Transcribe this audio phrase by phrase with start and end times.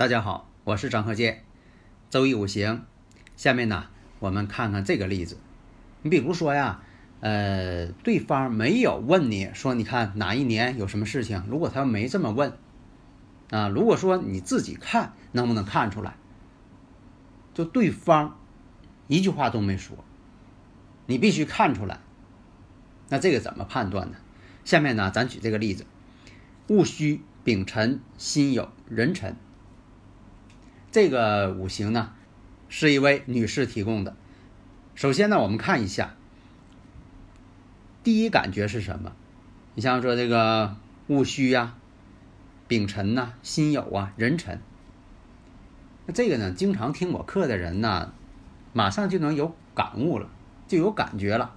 [0.00, 1.44] 大家好，我是张鹤剑，
[2.08, 2.86] 周易五行。
[3.36, 5.36] 下面呢，我们看看这个例子。
[6.00, 6.80] 你比如说呀，
[7.20, 11.44] 呃，对方没有问你说，你看哪一年有什么事情？
[11.50, 12.54] 如果他没这么问，
[13.50, 16.16] 啊，如果说你自己看，能不能看出来？
[17.52, 18.38] 就对方
[19.06, 20.02] 一句话都没说，
[21.04, 22.00] 你必须看出来。
[23.10, 24.16] 那这个怎么判断呢？
[24.64, 25.84] 下面呢，咱举这个例子：
[26.68, 29.36] 戊戌、丙辰、辛酉、壬辰。
[30.92, 32.10] 这个五行呢，
[32.68, 34.16] 是一位女士提供的。
[34.96, 36.16] 首先呢，我们看一下，
[38.02, 39.12] 第一感觉是什么？
[39.76, 41.76] 你像说这个戊戌呀、
[42.66, 44.60] 丙辰呐、辛酉啊、壬辰。
[46.06, 48.12] 那这个呢，经常听我课的人呢，
[48.72, 50.28] 马上就能有感悟了，
[50.66, 51.54] 就有感觉了。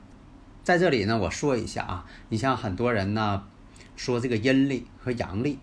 [0.64, 3.48] 在这里呢，我说一下啊，你像很多人呢，
[3.96, 5.58] 说这个阴历和阳历，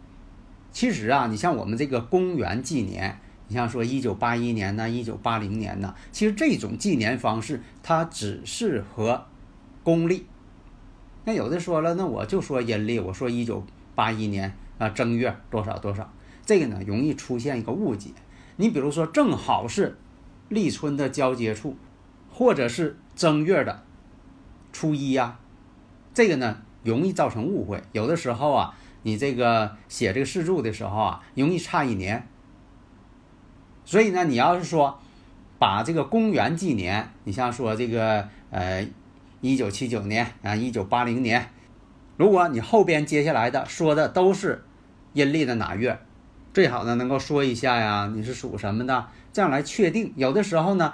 [0.72, 3.20] 其实啊，你像我们这个公元纪年。
[3.50, 9.26] 你像说一九八一年呢，一九八零年呢，其实这种纪年方式它只适合
[9.82, 10.24] 公历。
[11.24, 13.64] 那有的说了，那我就说阴历，我说一九
[13.96, 16.12] 八一年啊正月多少多少，
[16.46, 18.10] 这个呢容易出现一个误解。
[18.54, 19.98] 你比如说正好是
[20.48, 21.76] 立春的交接处，
[22.30, 23.82] 或者是正月的
[24.72, 25.40] 初一呀，
[26.14, 27.82] 这个呢容易造成误会。
[27.90, 32.28] 有的时候啊，你这个写这个事注的时候啊，容易差一年。
[33.90, 35.00] 所以呢，你要是说
[35.58, 38.86] 把这个公元纪年，你像说这个呃
[39.40, 41.50] 一九七九年啊，一九八零年，
[42.16, 44.62] 如果你后边接下来的说的都是
[45.12, 45.98] 阴历的哪月，
[46.54, 50.12] 最好呢能够说一下呀，你是属什么的，这样来确定。
[50.14, 50.92] 有的时候呢，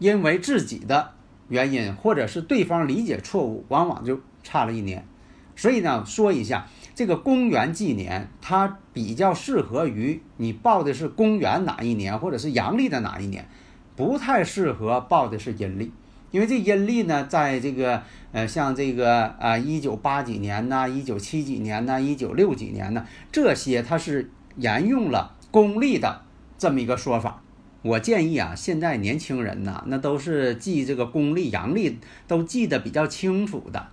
[0.00, 1.12] 因为自己的
[1.48, 5.06] 原因，或者是对方理解错误，往往就差了一年。
[5.54, 6.66] 所以呢，说一下。
[6.94, 13.48] 这个公元纪年，它比较适合于你报的是公元哪一年，或者是阳历的哪一年，
[13.96, 15.90] 不太适合报的是阴历，
[16.30, 18.00] 因为这阴历呢，在这个
[18.30, 26.22] 呃，像这个啊，一九八几年呐，一九七几年呐，一九六几年呢，这些它是沿用了公历的
[26.56, 27.42] 这么一个说法。
[27.82, 33.88] 我建议啊，现在年轻人呐，那都是记这个公历、阳历都记得比较清楚的。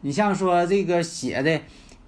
[0.00, 1.60] 你像说这个写的，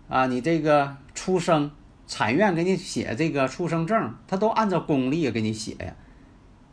[0.08, 1.70] 啊，你这个出生，
[2.06, 5.92] 产院给你写这个出生证，他都按照公历给你写呀。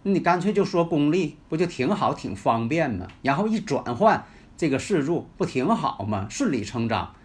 [0.04, 3.08] 那你干脆就说公历，不就挺好，挺方便吗？
[3.24, 4.24] 然后一转换
[4.56, 6.28] 这个事柱，不挺好吗？
[6.30, 7.16] 顺理成章，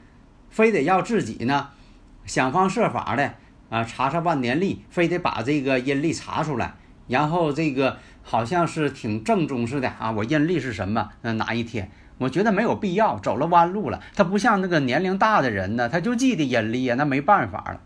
[0.49, 1.69] 非得要自己呢，
[2.25, 3.35] 想方设法的
[3.69, 6.75] 啊，查查万年历，非得把这个阴历查出来，
[7.09, 10.11] 然后这个好像是挺正宗似的啊。
[10.11, 11.11] 我阴历是什么？
[11.21, 11.91] 那哪一天？
[12.23, 14.01] 我觉得没有必要走了弯路了。
[14.15, 17.81] 他不像那个年龄大的人呢，他就记得阴历啊，那没办法了。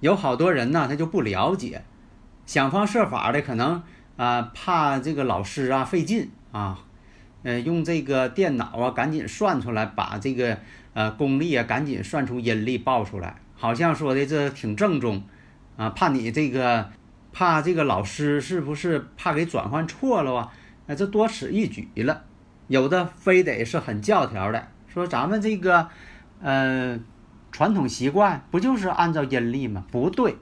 [0.00, 1.84] 有好多人呢，他就不了解，
[2.44, 3.82] 想方设法的可能
[4.16, 6.78] 啊，怕这个老师啊费劲啊，
[7.42, 10.58] 呃，用这个电脑啊赶紧算出来，把这个
[10.92, 15.22] 呃公历啊赶紧算出阴历报出来，好像说的这挺正宗
[15.76, 16.90] 啊，怕你这个
[17.32, 20.52] 怕这个老师是不是怕给转换错了啊？
[20.86, 22.22] 那这多此一举了。
[22.66, 25.88] 有的非得是很教条的，说咱们这个，
[26.40, 26.98] 呃，
[27.52, 29.84] 传统习惯不就是按照阴历吗？
[29.90, 30.36] 不对，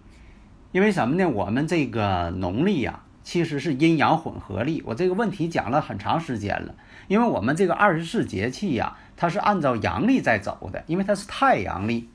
[0.70, 1.28] 因为什么呢？
[1.28, 4.82] 我们这个农历呀，其实是阴阳混合历。
[4.86, 6.74] 我这个问题讲了很长时间了，
[7.08, 12.08] 因为我们这个二十四节气呀，它是按照阳历在走的，因为它是太阳历，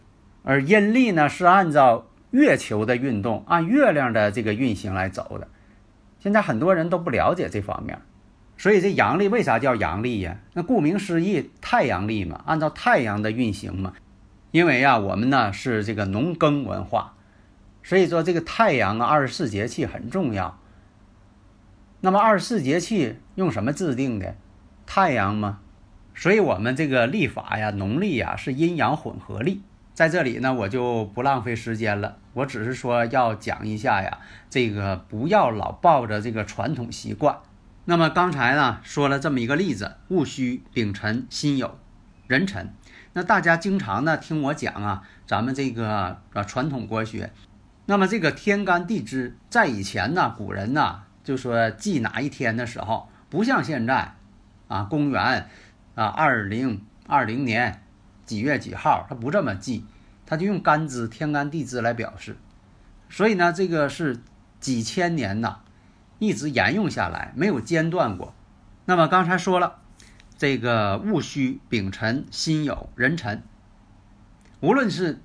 [0.44, 5.48] 而阴历呢是按照月球的运动，按月亮的这个运行来走的。
[6.20, 8.00] 现在很多人都不了解这方面。
[8.58, 10.40] 所以这阳历为啥叫阳历呀？
[10.54, 13.94] 那顾名思义，太阳历嘛，按照太阳的运行嘛。
[14.52, 17.14] 因为呀，我们呢是这个农耕文化，
[17.84, 20.58] 所以说这个太阳啊，二十四节气很重要。
[22.02, 24.36] 那么二十四节气用什么制定的？
[24.86, 25.60] 太阳吗？
[26.16, 29.62] 所以我们这个历法呀，农历呀是阴阳混合历。
[29.94, 34.20] 在这里呢，我就不浪费时间了，我只是说要讲一下呀，
[34.50, 37.38] 这个不要老抱着这个传统习惯。
[37.90, 41.72] 那么刚才呢说了这么一个例子：戊戌、丙辰、辛酉、
[42.28, 42.74] 壬辰。
[43.14, 47.32] 那大家经常呢听我讲啊，咱们这个啊传统国学。
[47.86, 54.16] 那么这个天干地支在以前呢，古人呢就说记哪一天的时候，不像现在
[54.68, 55.48] 啊，公元
[55.96, 57.82] 啊二零二零年
[58.26, 59.86] 几月几号，他不这么记，
[60.26, 62.36] 他就用干支天干地支来表示。
[63.10, 64.20] 所以呢，这个是
[64.60, 65.60] 几千年呐，
[66.20, 68.34] 一直沿用下来，没有间断过。
[68.86, 69.80] 那么刚才说了。
[70.40, 73.42] 这个戊戌、丙辰、辛酉、壬辰，
[74.60, 75.20] 无论是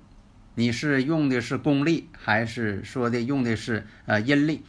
[0.54, 4.64] 你是用的是公历，还是说的用的是呃阴历，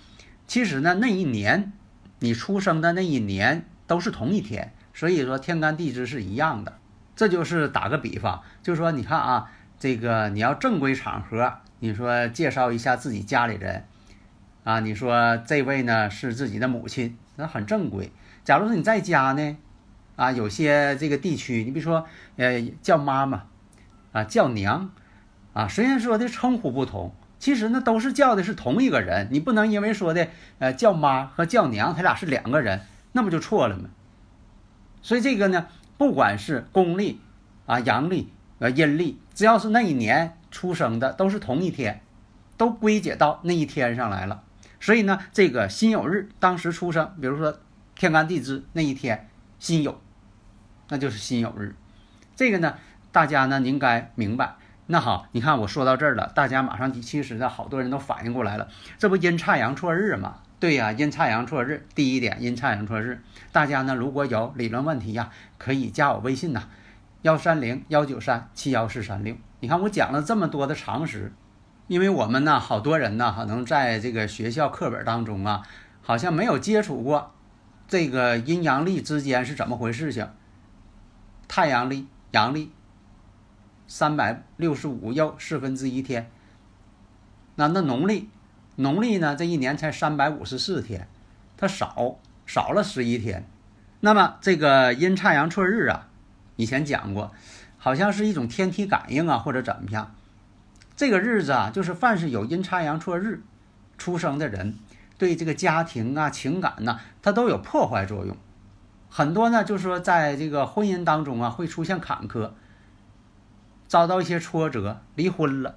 [0.46, 1.72] 其实呢那一年
[2.20, 6.78] 你出生的那一年都是同一天，所以说天干地支是一样的。
[7.16, 9.50] 这就是打个比方，就说你看啊，
[9.80, 13.86] 这个你要正规场合，你说介绍一下自己家里人
[14.64, 18.12] 啊，你说这位呢是自己的母亲，那很正规。
[18.44, 19.58] 假如说你在家呢？
[20.16, 22.06] 啊，有些这个地区，你比如说，
[22.38, 23.46] 呃，叫妈妈，
[24.12, 24.92] 啊，叫娘，
[25.54, 29.28] 啊，虽然说的称呼不同，其实呢都是叫的是同一个人。
[29.32, 30.28] 你不能因为说的，
[30.60, 32.82] 呃，叫妈和叫娘，他俩是两个人，
[33.14, 33.90] 那不就错了吗？
[35.02, 35.66] 所以这个呢，
[35.98, 37.20] 不管是公历，
[37.66, 42.02] 啊，阳历，呃，阴历，只要是那一年出生的，都是同一天，
[42.56, 44.44] 都归结到那一天上来了。
[44.84, 47.58] 所以呢，这个辛酉日当时出生，比如说
[47.96, 49.30] 天干地支那一天。
[49.58, 49.96] 辛酉，
[50.90, 51.74] 那就是辛酉日，
[52.36, 52.76] 这个呢，
[53.14, 54.56] 大家呢应该明白。
[54.88, 60.40] 那好，你看我说到这儿了，大家马上其实呢，好多人都反应过来了，这不阴差阳错日吗？
[60.60, 61.88] 对呀，阴差阳错日。
[61.96, 66.64] 第一点，阴差阳错日，大家呢如果有理论问题呀，可以加我微信呐，
[67.22, 69.34] 幺三零幺九三七幺四三六。
[69.62, 71.32] 你看我讲了这么多的常识，
[71.88, 75.62] 因为我们呢，好多人呢，可能在这个学校课本当中啊，
[76.02, 77.32] 好像没有接触过。
[77.88, 80.12] 这个阴阳历之间是怎么回事？
[80.12, 80.28] 情
[81.48, 82.72] 太阳历、阳历，
[83.86, 86.32] 三百六十五又四分之一天。
[87.56, 88.30] 那那农历，
[88.78, 89.36] 农历呢？
[89.36, 91.08] 这一年才三百五十四天，
[91.58, 93.46] 它少少了十一天。
[94.00, 96.08] 那么这个阴差阳错日啊，
[96.56, 97.32] 以前讲过，
[97.78, 100.16] 好像是一种天体感应啊，或者怎么样。
[101.04, 103.44] 这个日子啊，就是凡是有阴差阳错日
[103.98, 104.78] 出生的人。
[105.18, 108.38] 对这个家庭啊、情感呐，它都有破坏作用。
[109.10, 112.52] 很多呢，就是说，在这个婚姻当中啊，会出现坎坷，
[113.86, 115.76] 遭到一些挫折，离婚了。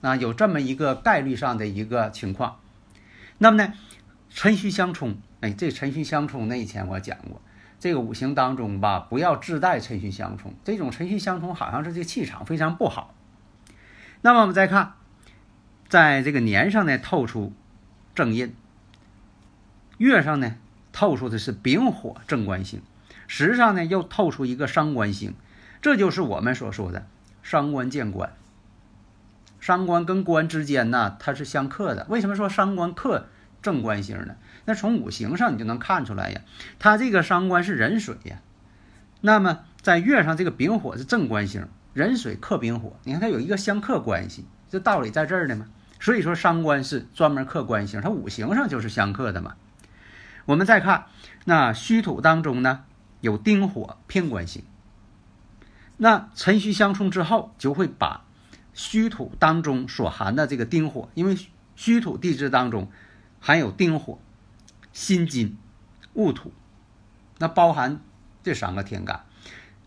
[0.00, 2.56] 啊，有这么一个概率上的一个情况。
[3.36, 3.74] 那么呢，
[4.30, 7.42] 辰戌相冲，哎，这辰戌相冲，那以前我讲过，
[7.78, 10.54] 这个五行当中吧，不要自带辰戌相冲。
[10.64, 13.12] 这种辰戌相冲，好像是这气场非常不好。
[14.26, 14.94] 那么我们再看，
[15.88, 17.52] 在这个年上呢，透出。
[18.12, 18.56] 正印，
[19.98, 20.56] 月上呢
[20.90, 22.82] 透出的是丙火正官星，
[23.28, 25.36] 时上呢又透出一个伤官星，
[25.80, 27.06] 这就是我们所说的
[27.44, 28.32] 伤官见官。
[29.60, 32.04] 伤官跟官之间呢，它是相克的。
[32.08, 33.28] 为什么说伤官克
[33.62, 34.34] 正官星呢？
[34.64, 36.40] 那从五行上你就能看出来呀，
[36.80, 38.40] 它这个伤官是壬水呀。
[39.20, 45.66] 那么在月上这个丙火是正官星，壬水克丙火，你看它有一个相克关系，这道理在这儿呢吗？
[45.98, 49.56] 所以说，伤官是专门克官星，它五行上就是相克的嘛。
[50.44, 51.06] 我们再看
[51.46, 52.84] 那虚土当中呢，
[53.22, 54.62] 有丁火偏官星。
[55.96, 58.26] 那辰戌相冲之后，就会把
[58.74, 61.38] 虚土当中所含的这个丁火，因为
[61.76, 62.90] 虚土地支当中
[63.40, 64.18] 含有丁火、
[64.92, 65.56] 辛金、
[66.12, 66.52] 戊土，
[67.38, 68.02] 那包含
[68.42, 69.24] 这三个天干。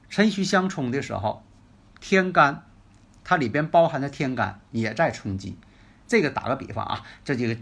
[0.09, 1.43] 辰戌相冲的时候，
[1.99, 2.63] 天干
[3.23, 5.57] 它里边包含的天干也在冲击。
[6.07, 7.59] 这个打个比方啊，这几个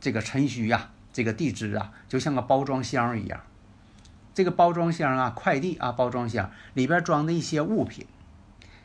[0.00, 3.40] 这个辰戌呀，这个地支啊，就像个包装箱一样。
[4.34, 8.06] 这个包装箱啊，快递啊，包装箱里边装的一些物品，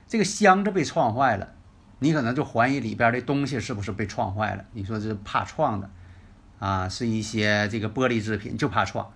[0.06, 1.54] 这个箱子被撞坏了，
[2.00, 4.66] 你可能就怀疑里边的东西是不是被撞坏了。
[4.74, 5.90] 你说这怕撞的
[6.60, 9.14] 啊，是一些这个玻璃制品，就怕撞。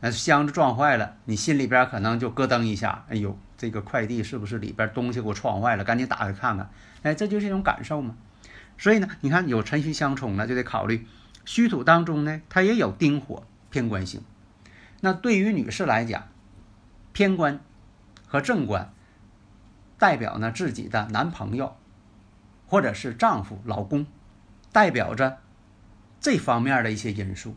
[0.00, 5.84] 那箱子撞坏了，你心里边可能就咯噔一下，哎呦，这个快递是不是里边东西给我撞坏了？
[5.84, 6.70] 赶紧打开看看。
[7.02, 8.16] 哎，这就是一种感受嘛。
[8.78, 11.06] 所以呢，你看有辰戌相冲呢，就得考虑
[11.44, 14.22] 戌土当中呢，它也有丁火偏官星。
[15.02, 16.28] 那对于女士来讲，
[17.12, 17.60] 偏官
[18.26, 18.94] 和正官
[19.98, 21.76] 代表呢自己的男朋友
[22.66, 24.06] 或者是丈夫、老公，
[24.72, 25.40] 代表着
[26.18, 27.54] 这方面的一些因素。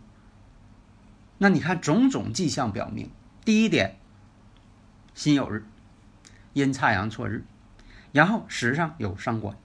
[1.37, 3.09] 那你看种种迹象表明，
[3.45, 3.95] 第一点，
[5.13, 5.65] 辛酉日，
[6.53, 7.43] 阴差阳错日，
[8.11, 9.55] 然后时上有伤官。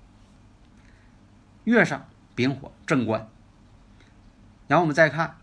[1.65, 3.29] 月上丙火正官。
[4.67, 5.37] 然后我们再看，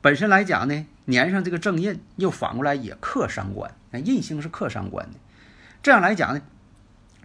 [0.00, 5.18] 本身来讲呢，年上这个正印又反过来也克伤官，那印星是克伤官的。
[5.82, 6.42] 这样来讲呢，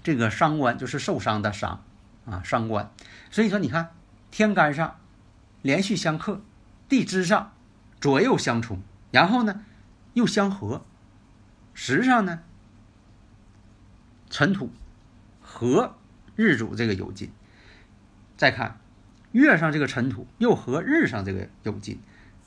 [0.04, 1.84] 这个伤官就是受伤的伤
[2.26, 2.92] 啊，伤官。
[3.32, 3.92] 所以说，你看
[4.30, 4.96] 天干上
[5.62, 6.42] 连续相克，
[6.88, 7.52] 地支上
[8.00, 9.64] 左右相冲，然后呢
[10.14, 10.86] 又相合，
[11.79, 12.39] 时上呢
[14.31, 14.72] 尘土
[15.39, 15.93] 和
[16.36, 17.31] 日主这个有金。
[18.36, 18.79] 再看。
[19.31, 22.00] 月上这个尘土又和日上这个有金，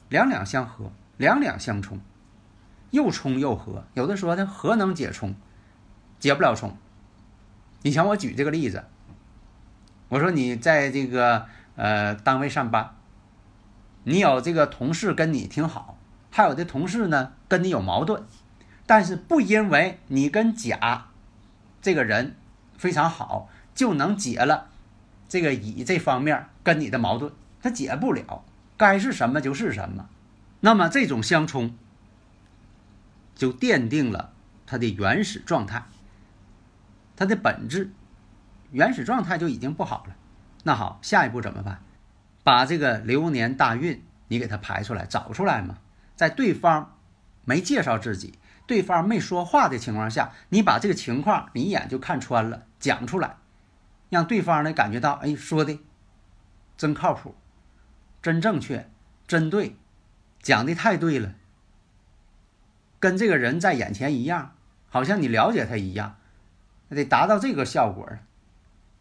[0.08, 2.00] 两两相合，两两相冲，
[2.90, 3.84] 又冲又合。
[3.94, 5.36] 有的说呢合能解冲，
[6.18, 6.76] 解不了冲。
[7.82, 8.84] 你像我举这个例子，
[10.08, 11.46] 我说你在这个
[11.76, 12.96] 呃单位上班，
[14.02, 15.96] 你有这个同事跟你挺好，
[16.32, 18.24] 还有的同事呢跟你有矛盾，
[18.90, 21.06] 但是不因为你跟甲
[21.80, 22.34] 这个人
[22.76, 24.66] 非常好，就能解了。
[25.28, 27.32] 这个乙这方面跟你的矛盾，
[27.62, 28.44] 他解不了，
[28.76, 30.08] 该是什么就是什么。
[30.58, 31.76] 那么这种相冲，
[33.36, 34.32] 就奠定了
[34.66, 35.84] 它的原始状态，
[37.14, 37.92] 它的本质，
[38.72, 40.16] 原始状态就已经不好了。
[40.64, 41.80] 那好，下一步怎么办？
[42.42, 45.78] 把这个流年大运你给他排出来，找出来嘛。
[46.16, 46.96] 在对方
[47.44, 48.34] 没介绍自己，
[48.70, 53.38] 对方没说话的情况下，你把这个情况你一眼就看穿了，讲出来。
[54.10, 55.76] 让对方呢感觉到，哎，说的
[56.76, 57.34] 真靠谱，
[58.22, 58.88] 真正确，
[59.26, 59.74] 真对，
[60.40, 61.34] 讲的太对了，
[63.00, 64.54] 跟这个人在眼前一样，
[64.88, 66.16] 好像你了解他一样，
[66.90, 68.08] 得达到这个效果。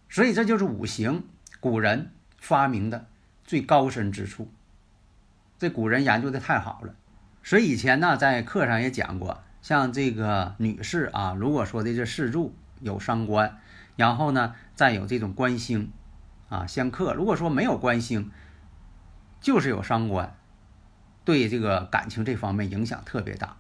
[0.10, 1.28] 所以这就是五行
[1.60, 3.06] 古人发明的
[3.44, 4.52] 最高深之处。
[5.60, 6.96] 这古人研究的太好了，
[7.44, 13.60] 所以以前呢在课上也讲过，像这个女士啊，如果说的这四柱有伤官。
[13.96, 15.92] 然后呢，再有这种官星，
[16.48, 17.14] 啊相克。
[17.14, 18.32] 如果说没有官星，
[19.42, 20.38] 就是有伤官，
[21.26, 23.58] 对这个感情这方面影响特别大，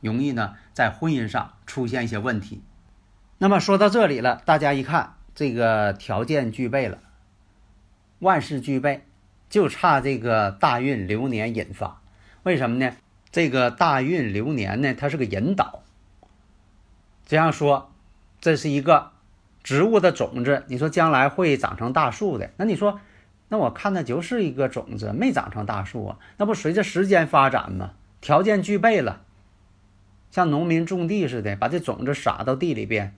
[0.00, 2.62] 容易呢在婚姻上出现一些问题。
[3.38, 6.98] 那么说到这里了，大家一看这个条件具备了，
[8.20, 9.04] 万事俱备，
[9.50, 12.00] 就差这个大运流年引发。
[12.44, 12.92] 为什么呢？
[13.32, 15.82] 这个大运流年呢，它是个引导。
[17.26, 17.90] 这样说，
[18.40, 19.10] 这是一个。
[19.64, 22.50] 植物的种子，你说将来会长成大树的？
[22.56, 22.98] 那你说，
[23.46, 26.18] 那我看的就是一个种子，没长成大树啊？
[26.36, 27.92] 那不随着时间发展吗？
[28.20, 29.22] 条件具备了，
[30.32, 33.14] 像农民种地似的，把这种子撒到地里边，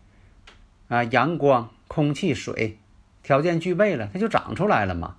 [0.88, 2.76] 啊，阳光、空气、水，
[3.22, 5.16] 条件具备了，它就长出来了嘛。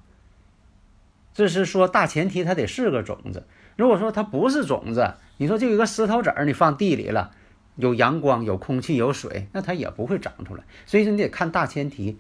[1.36, 3.46] 这是说大前提，它得是个种子。
[3.75, 7.32] 如果说它不是种子，你说就一个石头子儿，你放地里了。
[7.75, 10.63] 有阳光、有空气、有水，那它也不会长出来。
[10.86, 12.18] 所以说，你得看大前提，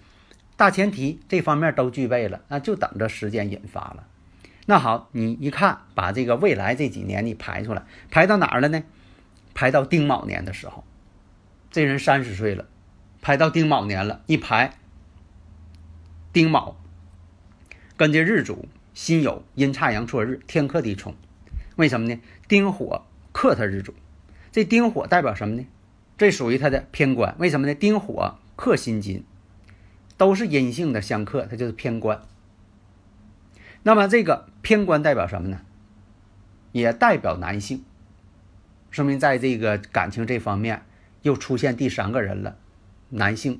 [0.57, 4.05] 大前提这方面都具备了，那就等着时间引发了。
[4.65, 8.83] 那好，你一看，把这个未来这几年你排出来，排到哪儿了呢？
[9.53, 10.83] 排到丁卯年的时候，
[11.71, 12.65] 这人三十岁了，
[13.21, 14.77] 排到丁卯年了，一排，
[16.33, 16.75] 丁卯
[17.95, 21.13] 跟这日主辛酉阴差阳错日天克地冲，
[21.75, 22.19] 为什么呢？
[22.47, 23.93] 丁火克他日主。
[24.53, 25.67] 这丁火代表什么呢？
[26.17, 27.75] 这属于它的偏官，为什么呢？
[27.75, 29.25] 丁火克辛金，
[30.15, 32.21] 都是阴性的相克，它就是偏官。
[33.83, 35.59] 那么这个偏官代表什么呢？
[36.71, 37.83] 也代表男性，
[38.91, 40.85] 说明在这个感情这方面
[41.21, 42.57] 又出现第三个人了，
[43.09, 43.59] 男性。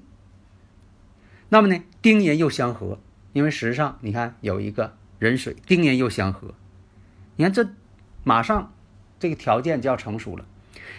[1.49, 2.99] 那么呢，丁寅又相合，
[3.33, 4.95] 因为实际上你看有一个
[5.25, 6.53] 壬水，丁年又相合，
[7.36, 7.67] 你看这
[8.24, 8.74] 马上
[9.20, 10.46] 这个条件就要成熟了。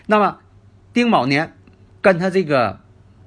[0.07, 0.41] 那么，
[0.93, 1.55] 丁卯年
[2.01, 2.81] 跟他这个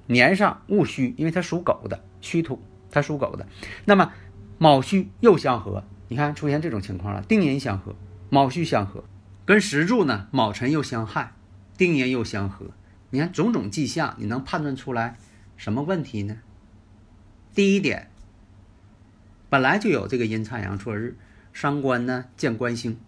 [0.08, 3.48] 年上戊戌，因为他属狗的戌土，他属狗的。
[3.86, 4.12] 那么
[4.58, 7.22] 卯戌又相合，你看出现这种情况了。
[7.22, 7.96] 丁寅相合，
[8.29, 9.06] 卯戌相合，
[9.46, 11.34] 跟石柱呢卯辰又相害，
[11.77, 12.65] 丁寅又相合。
[13.12, 15.18] 你看种种迹象，你能判断出来
[15.56, 16.38] 什么问题呢？
[17.56, 18.12] 第一点，
[19.50, 21.18] 本来就有这个阴差阳错日，
[21.53, 23.00] 伤官呢见官星。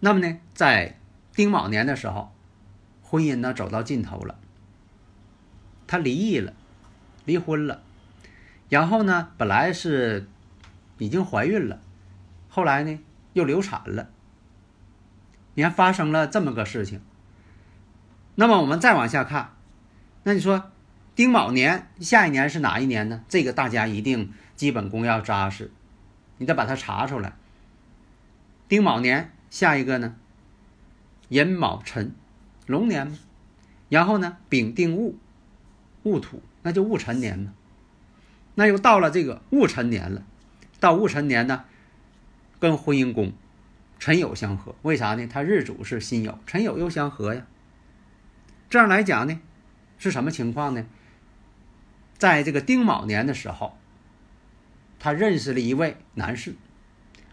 [0.00, 0.98] 那么呢，在
[1.32, 2.32] 丁卯年的时候。
[3.10, 4.38] 婚姻呢走到尽头了，
[5.86, 6.52] 他离异了，
[7.24, 7.80] 离婚了，
[8.68, 10.28] 然后呢，本来是
[10.98, 11.80] 已经怀孕了，
[12.50, 13.00] 后来呢
[13.32, 14.10] 又流产了。
[15.54, 17.00] 你看发生了这么个事情，
[18.34, 19.54] 那么我们再往下看，
[20.24, 20.70] 那你说
[21.18, 23.24] 丁卯年下一年是哪一年呢？
[23.28, 25.72] 这个大家一定基本功要扎实，
[26.36, 27.32] 你得把它查出来。
[28.68, 30.14] 丁卯年下一个呢，
[31.28, 32.14] 寅卯辰。
[32.66, 33.18] 龙年嘛，
[33.88, 35.16] 然后呢，丙丁戊，
[36.04, 37.52] 戊土，那就戊辰年嘛。
[38.54, 40.22] 那又到了这个戊辰年了，
[40.78, 41.64] 到戊辰年呢，
[42.60, 43.32] 跟婚姻宫
[43.98, 45.26] 辰酉相合，为啥呢？
[45.26, 47.44] 他日主是辛酉，辰酉又相合呀。
[48.70, 49.40] 这样来讲呢，
[49.98, 50.86] 是什么情况呢？
[52.18, 53.78] 在这个丁卯年的时候，
[54.98, 56.54] 他认识了一位男士，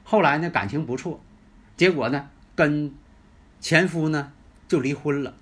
[0.04, 1.20] 后来呢感情不错，
[1.76, 2.94] 结果呢跟
[3.60, 4.32] 前夫呢
[4.68, 5.34] 就离婚了，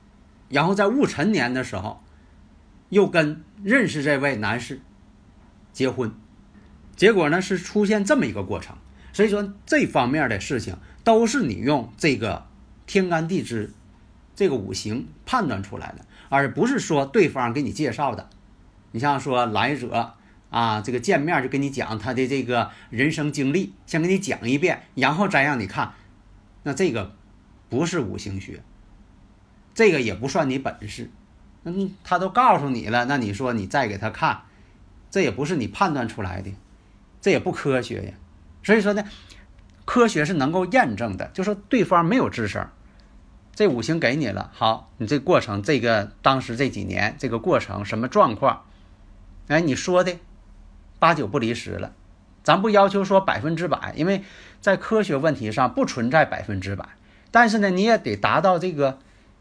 [0.50, 2.02] 然后在戊辰年的时候，
[2.90, 4.82] 又跟认识这位男士
[5.72, 6.14] 结婚，
[6.96, 8.78] 结果呢是出现这么一个过程。
[9.12, 12.48] 所以说这方面的事情都是你用这个
[12.88, 13.74] 天干地支。
[14.36, 18.32] 这个五行判断出来的，而不是说对方给你介绍的。
[18.94, 20.14] 你像说来者
[20.52, 25.94] 啊，这个见面就跟你讲他的这个人生经历，先给你讲一遍，然后再让你看。
[26.62, 27.16] 那这个
[27.70, 28.62] 不是五行学，
[29.74, 31.10] 这个也不算你本事。
[31.64, 34.44] 嗯，他都告诉你了，那你说你再给他看，
[35.10, 36.52] 这也不是你判断出来的，
[37.20, 38.14] 这也不科学呀。
[38.62, 39.04] 所以说呢，
[39.86, 42.70] 科学是能够验证的，就说对方没有吱声。
[43.56, 48.66] 这五行给你了，好，你这过程，这个当时这几年这个过程什么状况？
[49.48, 50.18] 哎，你说的
[51.00, 51.94] 八九不离十了。
[52.44, 54.24] 咱不要求说百分之百，因为
[54.60, 56.86] 在科学问题上不存在百分之百，
[57.32, 59.00] 但是呢，你也得达到这个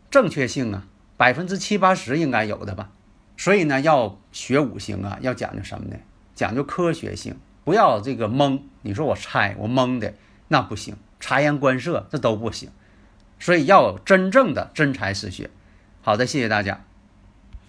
[0.08, 2.90] 正确性啊，百分之七八十应该有的吧。
[3.36, 5.96] 所以呢，要学五行啊，要讲究什么呢？
[6.34, 8.62] 讲究科学性，不要这个蒙。
[8.82, 10.14] 你说我猜我蒙的
[10.46, 12.70] 那不行，察言观色这都不行。
[13.40, 15.50] 所以要真正的真才实学。
[16.02, 16.84] 好的，谢谢大家。